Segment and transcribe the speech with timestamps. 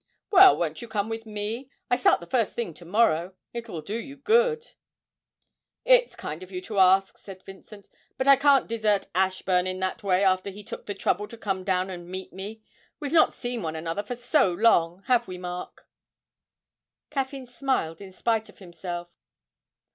[0.31, 1.69] 'Well, won't you come with me?
[1.91, 4.65] I start the first thing to morrow it will do you good.'
[5.85, 10.01] 'It's kind of you to ask,' said Vincent, 'but I can't desert Ashburn in that
[10.01, 12.63] way after he took the trouble to come down and meet me;
[12.99, 15.87] we've not seen one another for so long, have we, Mark?'
[17.11, 19.11] Caffyn smiled in spite of himself.